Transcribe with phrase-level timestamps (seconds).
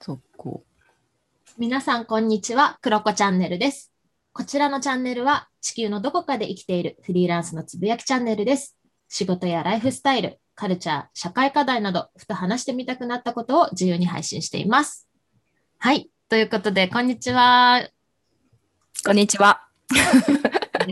[0.00, 0.64] 速攻。
[1.58, 2.78] 皆さん、こんにちは。
[2.82, 3.92] クロコチャンネルです。
[4.32, 8.76] こちらのチャンネルは、地球のどこかで生きているフリーランスのつぶやきチャンネルです。
[9.08, 15.08] 仕事やライフスタイル、カルチャー、社会課題など、ふと話してみたくなったことを自由に配信しています。
[15.78, 16.10] はい。
[16.28, 17.88] ということで、こんにちは。
[19.04, 19.68] こんにちは。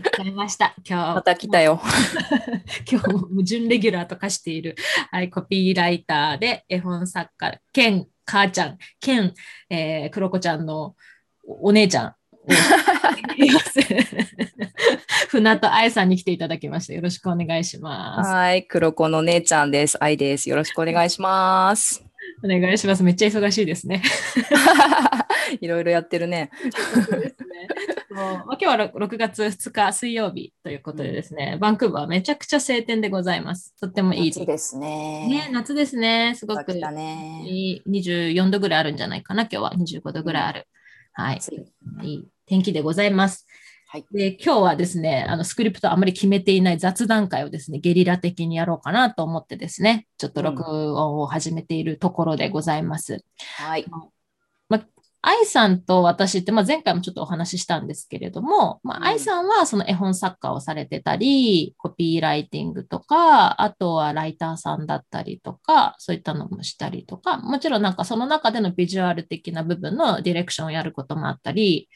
[0.02, 0.75] 使いました。
[0.84, 1.14] 今日。
[1.14, 1.80] また来たよ。
[2.91, 4.75] 今日も準レギュラーと化している、
[5.12, 9.33] はい、コピーライターで絵本作家兼母ちゃん兼、
[9.71, 10.95] えー、クロコちゃんの
[11.47, 12.15] おお姉ちゃん
[15.29, 16.95] 船戸愛さんに来ていただきました。
[16.95, 18.30] よろしくお願いします。
[18.30, 18.65] はい。
[18.65, 20.02] 黒子の姉ちゃんです。
[20.02, 20.49] 愛です。
[20.49, 22.05] よろしくお願いします。
[22.45, 23.03] お願いします。
[23.03, 24.03] めっちゃ忙しいですね。
[25.61, 26.51] いろいろやってるね。
[27.07, 27.69] そうですね
[28.16, 33.75] 今日は 6, 月2日水曜日ということでですね、バンクーバーめちゃくちゃ晴天でございます。
[33.79, 35.29] とってもいい夏ですね。
[35.29, 36.35] ね、夏ですね。
[36.35, 36.73] すごく。
[36.73, 40.66] いい24度ぐらいあるんじゃないかな、今日は25度ぐらいある。
[41.13, 41.40] はい
[42.02, 43.46] いい天気でございます。
[43.88, 44.06] はい。
[44.10, 50.62] で、今日はですね、あのスクリプトあまり決めていない雑談会をですね、ゲリラ的にやろうかなと思ってですね、ちょっと録
[50.96, 53.24] 音を始めているところでございます。
[53.59, 53.87] はい。
[55.28, 71.88] 愛さんと私って、まあ、前回もちょっとお話ししたんですけれども、まあ、うん愛さんはその絵本作家をされてたり、コピーライティングとか、あとはライターさんだったりとか、そういったのもしたりとか、もちろんなんかその中でのビジュアル的な部分のディレクションをやることもあったり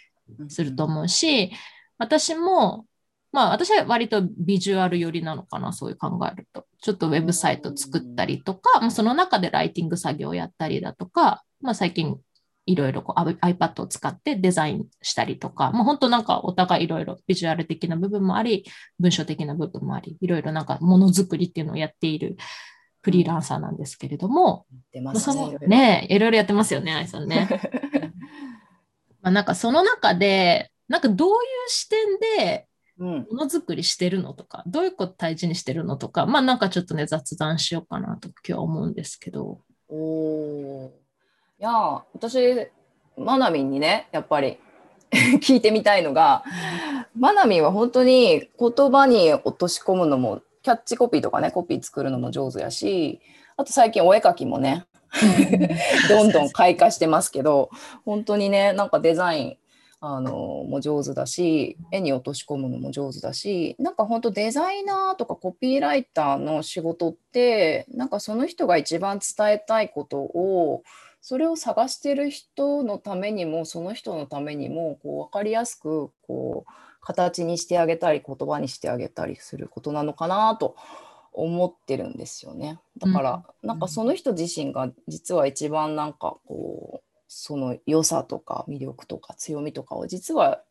[0.48, 1.52] すると思うし、
[2.00, 2.86] 私も、
[3.30, 6.66] まあ私は割とビジュアル寄りなのかな、そういう考えると。
[6.80, 12.16] ちょっとウェブサイト作ったりとか、まあ、その中でライティング作業をやったりだとか、まあ最近
[12.64, 18.64] いろいろこう iPad を使ってデザインしたりとか、もう本当なんかお互いいろいろビジュアル的な部分もあり、
[18.98, 22.36] 文章的な部分もあり、いろいろなんかものづくりっていうのをやっている
[23.02, 25.58] フリーランサーなんですけれども、出ますね。
[25.66, 27.48] ね、いろいろやってますよね、愛さんね。
[29.22, 31.36] まあなんかその中で、なんかどういう
[31.68, 31.98] 視点
[32.44, 32.66] で
[32.98, 33.26] うん。
[33.30, 39.60] ものづくりしてるのとか、どういうこと大事にしてるのとか、まあなんかちょっとね、雑談しようかなと今日は思うんですけど。
[39.88, 40.92] おお。
[41.58, 42.68] いやー、私、
[43.16, 44.58] マナミンにね、やっぱり
[45.40, 46.44] 聞いてみたいのが、
[47.16, 53.20] マナミンは本当に言葉に落とし込むのも、キャッチコピーとかね、コピー作るのも上手やし、
[53.56, 54.84] あと最近お絵描きもね、
[56.10, 57.70] どんどん開花してますけど、
[58.04, 59.56] 本当にね、なんかデザイン、
[60.02, 70.82] あのも上手だし絵に落とし込むのも上手だしなんか本当デザイナーとかコピーライターの仕事ってなんかその人が一番伝えたいことを
[71.20, 76.72] それを探してる人のためにもその人のためにもこう分かりやすくこう
[77.02, 80.76] 形にしてあげたり言葉にしてあげたりすることなのかなと
[81.32, 82.80] 思ってるんですよね。
[82.98, 90.62] だから、うんなんかその人自身が実は一番なんかこうその良さとか魅力とか強みとかを実は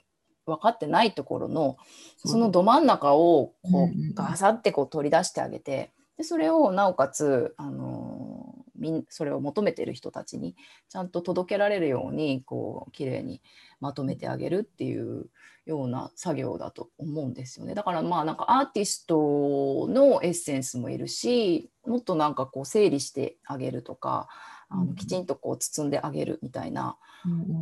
[0.46, 1.78] 分かってないところの
[2.18, 10.56] そのど真ん中をこうガサってこう取り出してあげてでそれをなおかつ、あのーみんそれを求めてる人たちに
[10.90, 13.42] ちゃんと届けられるようにこう綺麗に
[13.80, 15.28] まとめてあげるっていう
[15.66, 17.76] ような作業だと思うんですよね。
[17.76, 24.28] だからまあなんかアーティストのエッセンスもいるしもっとなんかこう整理してあげるとか
[24.70, 26.96] あうんのきちんとこう包んであげるみたいな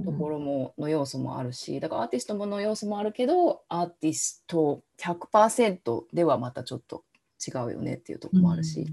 [0.05, 7.03] ところもの要素もあるしだからアーティストもの要素もあるけどアーティスト100%ではまたちょっと
[7.45, 8.87] 違うよねっていうところもあるし、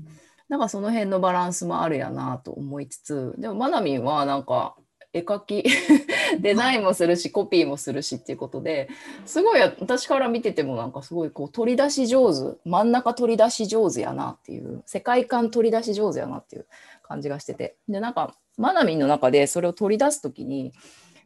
[0.49, 4.77] なんかその辺のバランスもあるやなと思いつつでもマナミンはなんか
[5.15, 5.65] 絵描き。
[6.41, 8.89] デザインもするしコピーもするしっていうことで
[9.25, 12.59] すごい私から見ててもなんかすごいこう取り出し上手。
[12.65, 14.83] 真ん中取り出し上手やなっていう。
[14.85, 16.67] 世界観取り出し上手やなっていう
[17.03, 17.77] 感じがしてて。
[17.89, 20.73] でなんかマナミンの中でそれを取り出す時に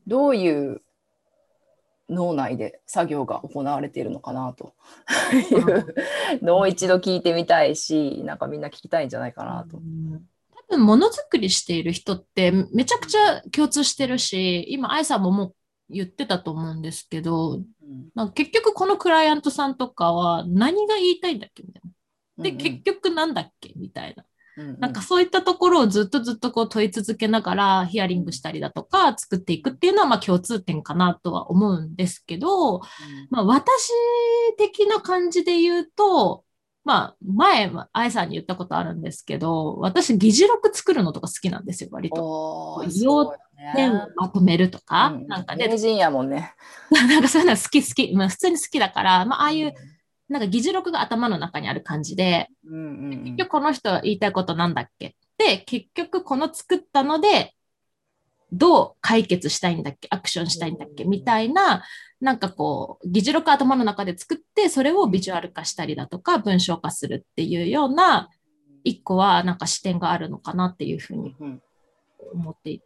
[0.07, 0.83] どういう
[2.11, 4.75] 脳内で作業が行われているのかなと。
[5.51, 9.81] いうのを一度聞いてみたいしなんかみんな聞きたいんじゃないかなと。
[10.69, 15.55] 多分ものづくりしている人ってめちゃくちゃ共通してるし今愛さんももう
[15.91, 17.65] 言ってたと思うんですけどうん。
[18.15, 21.83] なんか結局このクライアントさんとかは何が言いたいんだっけみたい
[22.37, 22.45] な。
[22.45, 22.63] で、うんうん。
[22.63, 23.73] 結局なんだっけ？
[23.77, 24.25] みたいな。
[24.59, 24.81] うんうん。
[24.81, 32.81] なんかそういったところをずっとずっとこう問い続けながらヒアリングしたりだとか作っていくっていうのはまあ共通点かなとは思うんですけど、
[33.31, 33.91] まあ、私
[34.59, 36.45] 的な感じで言うと、
[36.85, 42.81] まあ、前、愛さんに言ったことあるんですけど、私、議事録作るのとか好きなんですよ、割と。
[42.85, 43.73] 要すごいよね。
[43.77, 46.55] ペンをまとめるとか、うんなんかね、名人やもんね。
[46.91, 49.75] なんかそういうのは好き好き、まあ、普通に好きだから、まあ、ああいう、
[50.29, 53.25] なんか議事録が頭の中にある感じで、うんうんうん。
[53.25, 55.17] 結局この人言いたいことなんだっけ？
[55.37, 57.55] で、結局この作ったので、
[58.51, 60.09] どう解決したいんだっけ？
[60.11, 61.05] アクションしたいんだっけ？
[61.05, 61.83] みたいな、
[62.21, 68.29] なんかこう、議事録頭の中で作って、それをビジュアル化したりだとか、文章化するっていうような、
[68.85, 71.35] 一個はなんか視点があるのかなっていうふうに
[72.33, 72.81] 思ってい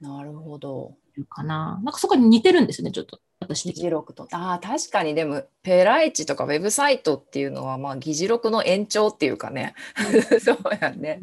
[0.00, 0.94] なるほど。
[1.24, 1.80] かな。
[1.82, 3.20] なんかそこに似てるんですね、ちょっと。
[3.40, 4.28] 私議事録と。
[4.32, 9.74] ああ、確かにでも、ペライチとかウェブサイトっていうのは、まあ、議事録の延長っていうかね、
[10.40, 11.20] そうやね。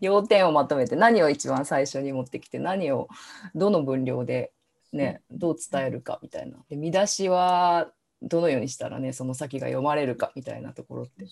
[0.00, 3.08] 要点をまとめて、何を一番最初に持ってきて、何を
[3.54, 4.52] どの分量で、
[4.92, 6.58] ね、どう伝えるかみたいな。
[6.68, 7.90] で見出しは
[8.22, 11.26] どのようにしたらね、その先が読まれるかみたいなところって。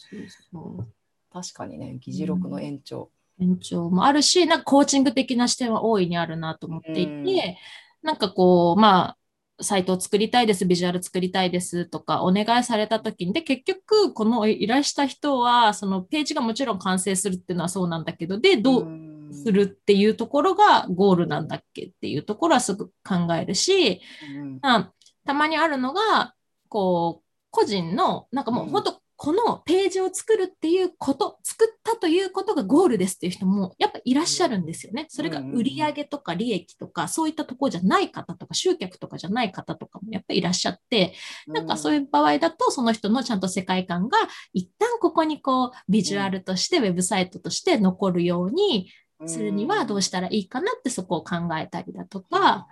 [1.32, 3.10] 確かにね、議事録の延長。
[3.38, 7.58] 延長もあるし、なんかコーチング的な視点は大いにあるなと思っていて、
[8.02, 9.16] なんかこう、ま
[9.58, 24.00] あ、サイトを作りたいです、ビジュアル作りたいですとかお願いされた時に、で、結局、この依頼した人は、そのページがもちろん完成するっていうのはそうなんだけど、で、どうするっていうところがゴールなんだっけっていうところはすぐ考えるし、
[24.34, 26.34] うん、たまにあるのが、
[26.68, 35.06] こう、個人の、なんかもう本当このページを作るっていうこと、作ったということがゴールですっていう人もやっぱいらっしゃるんですよね。
[35.08, 41.14] それが売上とか利益とか、そういったところじゃない方とか、集客とかじゃない方とかもやっぱりいらっしゃって、
[41.46, 44.18] なんかそういう場合だと、その人のちゃんと世界観が
[44.52, 48.90] 一旦ここにこう、ビジュアルとして、ウェブサイトとして残るように
[49.24, 52.66] するにはどうしたらいいかなってそこを考えたりだとか、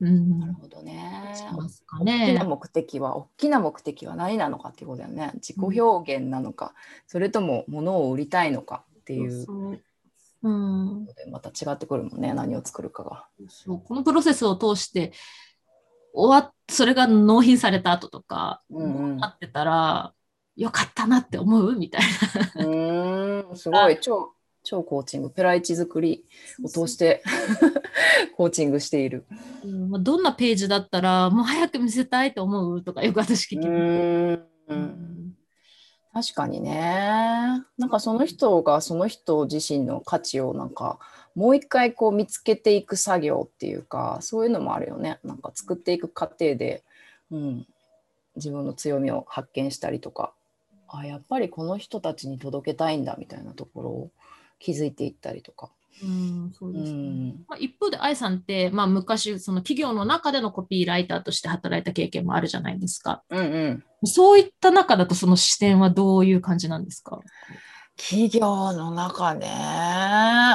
[0.00, 1.34] うん、なるほどね。
[1.56, 2.32] ますかね。
[2.32, 5.30] 大きな目的は大きな目的は何なのかっていうことだよね。
[5.34, 6.72] 自己表現なのか、うん、
[7.06, 9.44] それとも物を売りたいのかっていう。
[9.44, 9.80] そう
[10.42, 10.48] う。
[10.50, 13.28] ん、また違ってくるもんね何を作るかが。
[13.48, 15.12] そうこのプロセスを通して
[16.12, 20.12] 終わそれが納品された後とか、うんうん、ってたら
[20.56, 21.76] よかったなって思う？
[21.76, 22.02] みたい
[22.56, 22.66] な。
[22.66, 23.98] うんすごい。
[24.00, 24.32] 超
[24.62, 26.24] 超コーチング、ペライチ作り
[26.62, 27.22] を通して
[28.36, 29.26] コーチングしている。
[29.64, 29.66] う
[29.98, 34.52] ん、どんなページだったら、もう早く見せたいと思うとか、よく私聞きます。
[36.12, 37.64] 確かにね。
[37.78, 40.98] なんかその人がその人自身の価値をなんか
[41.34, 45.20] もう一回こう見つけていく作業っていうかそういうのもあるよね。
[45.24, 46.84] なんか作っていく過程で、
[47.30, 47.66] うん、
[48.36, 50.34] 自分の強みを発見したりとか
[50.88, 54.10] あやっぱりこの人たちに届けたいんだみたいなところを
[54.62, 55.70] 気づいていったりとか。
[56.02, 57.34] うんそうですね。
[57.48, 67.20] まあ、一方で愛さんって、まあ、昔その企業の中でのコピーライターとして働いた経験もあるじゃないですか、うんうん、そういった中だとその視点はどういう感じなんですか？
[67.96, 69.46] 企業の中ね。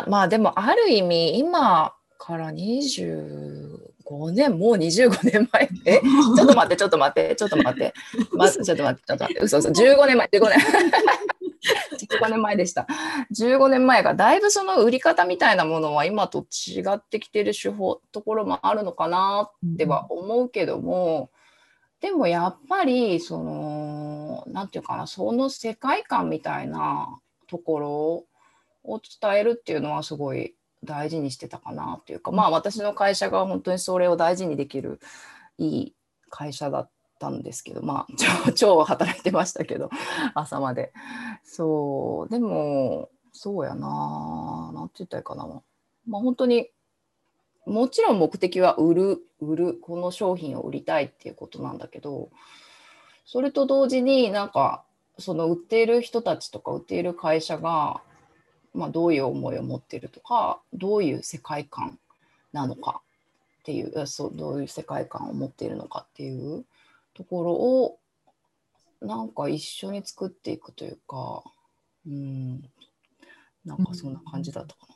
[0.08, 5.70] まあでもある意味今から25年もう25年前。
[5.86, 6.02] え？
[6.02, 7.94] ちょっと待ってちょっと待ってちょっと待って、
[8.34, 9.42] ま、ちょっと待ってちょっと待って。
[9.44, 9.70] 嘘嘘。
[9.70, 10.58] 15年前15年
[12.20, 12.88] 15年前でした。
[13.36, 21.32] 15年前がだいぶその売り方みたいなものは今と違ってきてる手法ところもあるのかなっては思うけども、
[22.00, 27.90] でもやっぱりその何て言うかなその世界観みたいなところ
[28.84, 35.00] を伝えるっていうのはすごい大事にしてたかなっていうかまあ私の会社が本当にそれを大事にできる
[35.58, 35.96] いい
[36.30, 38.06] 会社だったたんですけどま
[38.48, 39.90] あ 超働いてましたけど
[40.34, 40.92] 朝まで。
[41.44, 45.48] そうでもそうやな何て言ったらいいかな。
[46.08, 46.70] まあ本当に
[47.66, 52.30] もちろん目的は売る売るこの商品を売りたいっていうことなんだけど
[53.26, 54.84] それと同時になんか
[55.20, 58.02] その売っている人たちとか売っている会社が、
[58.74, 62.00] まあ、どういう思いを持っているとかどういう世界観
[62.54, 63.02] なのか
[63.62, 66.64] っていうそうどういう世界観を持っているのかっていう
[67.18, 67.98] ところを
[69.02, 71.44] なんか一緒に作っていくというか
[72.06, 72.62] うん。
[73.66, 74.88] なんかそんな感じだったか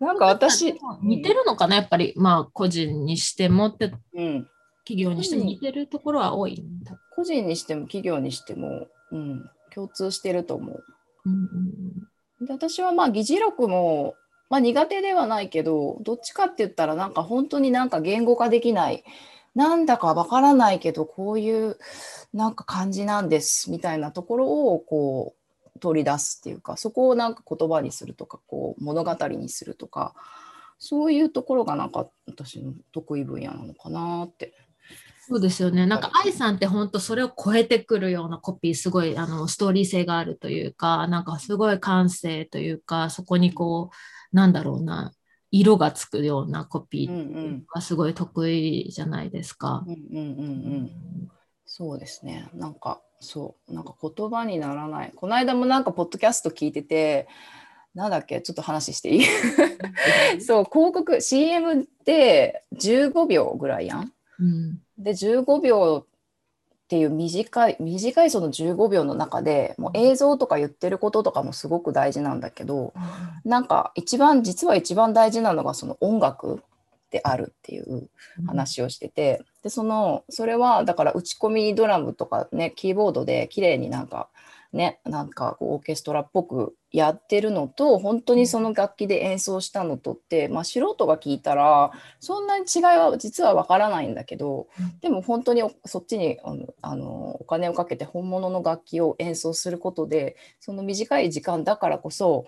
[0.00, 0.06] な。
[0.06, 4.48] なんか私似てるのかなやっぱりまあ個人にしてもって、うん、
[4.84, 6.98] 企業にしても似てるところは多いんだ。
[7.14, 10.84] 個人にしても企業にしても、うん、共通してると思う。
[11.26, 11.32] うん
[12.40, 14.14] うん、で私はまあ議事録も、
[14.48, 19.04] まあ、苦手ではないけどどっちかって言ったらなんか本当になんか言語化できない
[19.58, 21.78] なんだかわからないけどこういう
[22.32, 25.34] なんか感じなんですみたいなところをこ
[25.74, 30.14] う取り出すっていうかそこをなんか言葉にするとかこう物語にするとか
[30.78, 34.54] そういうところがなんか私の得意分野なのかなって。
[35.26, 35.84] そうですよね。
[35.86, 43.90] なんか愛さんって本当それを超えてくるようなコピーすごいあのストーリー性があるというかなんかすごい感性というかそこにこ
[44.32, 45.12] うなんだろうな
[45.50, 49.84] 色がつくようなコピーがすごい得意じゃないですか。
[51.64, 52.48] そうですね。
[52.54, 55.12] なんかそうなんか言葉にならない。
[55.14, 57.28] この間もなんかポッドキャスト聞いてて
[57.94, 58.40] なんだっけ？
[58.40, 60.40] ちょっと話していい？
[60.40, 64.12] そう広告 CM って15秒ぐらいやん？
[64.40, 66.06] うんで15秒
[66.88, 72.94] っていう短い短いその15秒の中でもう映像とか言ってることとかもすごく大事なんだけど
[73.44, 76.62] なんか一番実は一番大事なのがその音楽
[77.10, 78.08] であるっていう
[78.46, 84.30] 話をしててでそのそれはだから打ち込みドラムとかねキーボードで綺麗になんか
[84.72, 94.68] ねなんかこうオーケストラっぽくやってるのと本当にその楽器で演奏したのとって、まあ、素人が聞いたらそんなに違いは実はわからないんだけど
[95.00, 102.46] でも本当にそっちにあのあのお金をかけて本物の楽器を演奏することでその短い時間だからこそ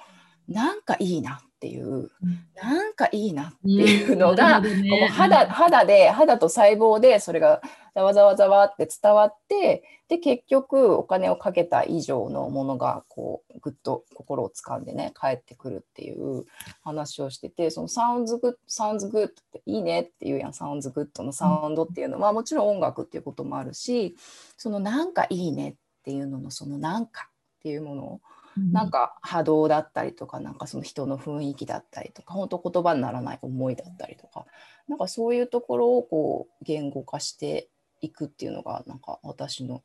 [0.49, 2.11] なんかいいなっていう
[2.55, 7.61] なんかいいなっていうのが、こう肌肌で肌と細胞でそれが
[7.95, 16.47] ざわざわざわって伝わってで結局お金をかけた以上のものがこうぐっと心を掴んでね帰ってくるっていう
[16.83, 20.55] 話をしててその Sounds Good Sounds Good っていいねっていうやん。
[20.55, 24.17] Sounds Good のサウンドっていうのはもちろん音楽っていうこともあるし
[24.57, 25.75] そのなんかいいねっ
[26.05, 28.21] ていうののそのなんかっていうものを
[28.57, 34.47] なんか波動だったりとかなんかその人の雰囲気だったりとか本当言葉にならない思いだったりとか
[34.89, 37.69] なんかそういうところをこう言語化して
[38.01, 39.83] いくっていうのがなんか私の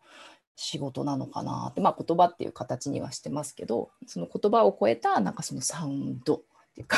[0.55, 6.41] 仕事なのかなってまあ言葉っていう形にはしてますけどその言葉を超えたなんかそのサウンドっ
[6.75, 6.97] ていうか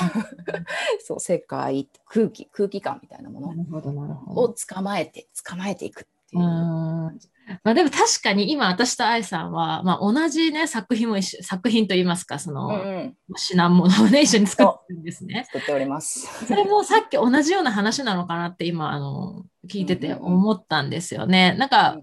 [1.04, 4.54] そう世界空気空気感みたいなものをど。
[4.54, 6.46] 捕まえて捕まえていくっていうう。
[6.46, 7.20] ん
[7.64, 15.46] まあ、でも確かに今私と愛さんは、まあ、同じね作品も一緒作品といいますかその、うんうん、品物をね一緒に作ってるんですね。
[15.52, 16.46] 作っております。
[16.46, 21.56] それもさっき同じような話なのかなって今あの聞いてて思ったんですよね。
[21.58, 22.00] なんか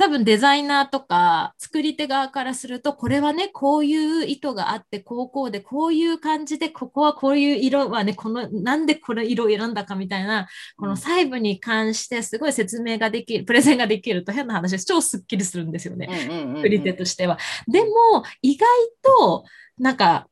[0.00, 16.08] 多分デザイナーとか作り手側からするとこれはねこういう意図があってこうこうでこういう感じでここはこういう色はねこのなんでこれ色を選んだかみたいなこの細部に関してすごい説明ができるプレゼンができると変な話です超すっきりするんですよね。
[16.56, 17.36] 作り手としては。
[17.68, 18.66] でも意外
[19.02, 19.44] と
[19.76, 20.28] なんか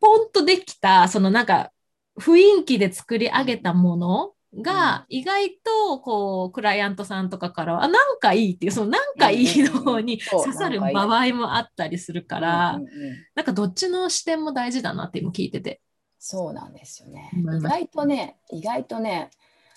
[0.00, 1.72] ポンとできたそのなんか
[2.18, 12.80] 雰囲気で作り上げたものが意外とこうクライアントさんとかからはあなんかいいっていうそのなんかいいの方に刺さる場合もあったりするから
[13.34, 15.80] なんかどっちの視点も大事だなって今聞いてて。
[16.24, 17.32] そうなんですよね。
[17.34, 19.30] 意外とね、意外とね、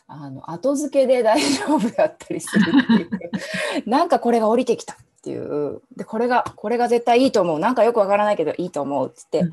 [0.05, 3.89] あの後付けで大丈夫だったりするっていう。
[3.89, 5.81] なんかこれが降りてきたっていう。
[5.97, 7.59] で、これが、これが絶対いいと思う。
[7.59, 9.43] なんかよくわからないけどいいと思うっつって。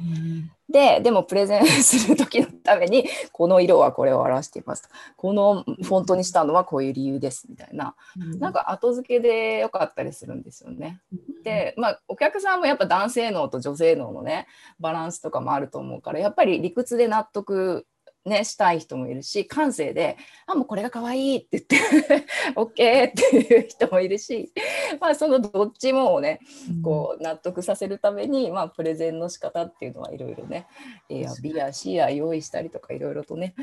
[0.69, 4.89] で、でもプレゼンする時のために、この色はこれを表していますと。
[5.17, 7.95] このフォントにしたのはこういう理由ですみたいな。
[8.39, 11.01] なんか後付けでよかったりするんですよね。
[11.43, 14.47] で、まあ、お客さんもやっぱ男性脳と女性脳のね
[14.81, 17.87] バランスとかもあると思うからやっぱり理屈で納得、
[18.25, 24.53] ね、したい人もいるし感性で「あもうこれが可愛いって言って OK っていう人もいるし、
[25.01, 26.41] まあ、そのどっちもをね
[26.83, 30.67] こう納得させるために、まあ、プレゼンの仕方っていうのはいろいろね
[31.09, 33.55] A や B や C や用意したりとかいろいろとね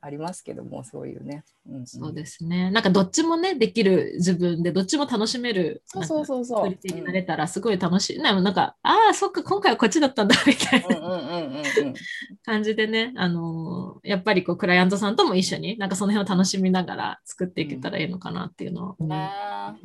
[0.00, 1.44] ありますけどもそういうね。
[1.66, 2.70] うんうんそうですね。
[2.70, 6.58] なんかどっちもね、できる自分で、どっちも楽しめる、そうそうそうそう。
[6.64, 8.18] 作り手になれたらすごい楽しい。
[8.18, 11.94] なんか、ああ、そっか、今回はこっちだったんだ、みたいなうんうんうんうんうん。
[12.44, 19.08] 感じでね、あのーやっぱりこう、クライアントさんとも一緒に、なんかその辺を楽しみながら作っていけたらいいのかなっていうのは思う。
[19.08, 19.30] ね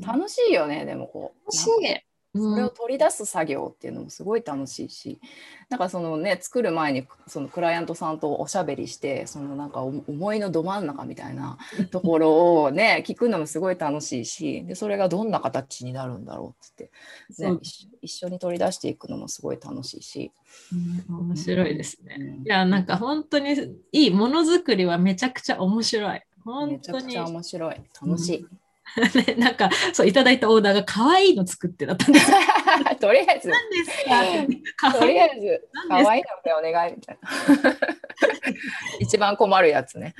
[0.01, 1.51] え楽しいよねでもこう。
[1.51, 5.19] それをうん取り出す作業っていうのもすごい楽しいし
[5.67, 11.58] なんかそのね作る前にそのクライアントさんとおしゃべりしてそのなんかお思いのど真ん中みたいな
[11.89, 16.91] ところをね聞くのもすごい楽しいしでそれがどんな形になるんだろうっつって、
[17.39, 17.60] ね
[18.01, 20.31] 一緒に取り出していくのもすごい楽しいし。
[21.10, 22.15] うん面白いですね。
[22.17, 23.51] うんいや、なんか本当に
[23.91, 26.13] いいものづくりはめちゃくちゃ面白い。
[26.13, 27.25] め本当にちゃくちゃ。
[27.25, 28.41] 面白い楽しい。
[28.41, 28.48] ね
[29.38, 32.31] なんか、そう、いただいたオーダーが可愛いの作ってだったんです。
[32.31, 32.38] よ。
[33.00, 33.50] とりあえず。
[33.50, 34.05] 何です
[34.77, 34.91] か？
[34.91, 36.22] 可 とりあえず可愛い。
[36.22, 37.29] のでお願いみたいな。
[39.00, 40.13] 一番困るやつね。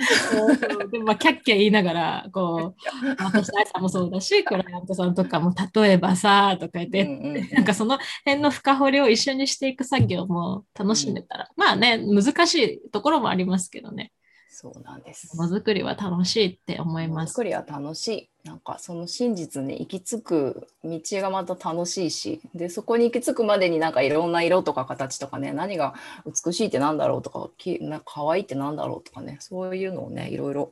[0.92, 7.50] でもまあキャッキャ言いながら、こう、私、愛さんもそうだし、クライアントさんとかも、例えばさ、とか言って、うんうんうん。
[7.52, 14.12] なんかその辺の深掘りを一緒にしていく作業も楽しめたら、まあね、難しいところもありますけどね、
[14.52, 15.38] そうなんです。
[15.38, 17.34] ものづくりは楽しいって思います。
[17.34, 18.30] 作りは楽しい。
[18.44, 25.94] なんかその真実に行き着く道がまた楽しいし、でそこに行き着くまでになんかいろんな色とか形とかね、何が
[26.26, 30.72] 美しいってなんだろうとか、きな可愛いってなんだろうとかね、そういうのをね、いろいろ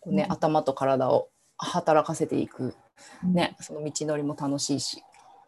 [0.00, 1.28] こうね、うん頭と体を
[1.58, 2.74] 働かせていく
[3.24, 5.02] ね、その道のりも楽しいし。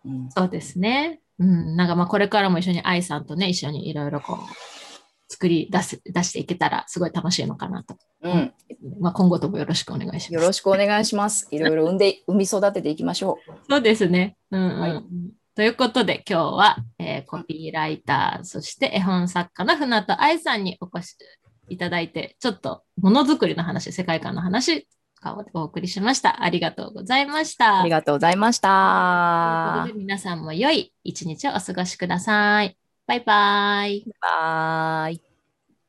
[0.05, 1.21] うん、そうですね。
[1.39, 4.78] うん、なんかまあこれからも一緒に愛さんとね、一緒にいろいろこう、
[5.29, 7.97] 作り出す出していけたらすごい楽しいのかなと。
[8.23, 8.53] うん、
[9.01, 10.35] まあ、今後ともよろしくお願いします。
[10.35, 11.47] よろしくお願いします。
[11.53, 13.53] いろいろ産んで、産み育てていきましょう。
[13.69, 14.37] そうですね。
[14.51, 15.05] うんうんはい
[15.55, 21.17] ということで今日は、えーコピーライター、そして絵本作家の船戸愛さんにお越し
[21.69, 24.87] いただいて、ちょっとものづくりの話、世界観の話
[25.25, 26.45] をお送りしました。
[26.45, 27.81] ありがとうございました。
[27.81, 32.88] ありがとうございました皆さんも良い一日をお過ごしください。
[33.09, 34.07] バイバイ。
[34.21, 35.28] バイバ。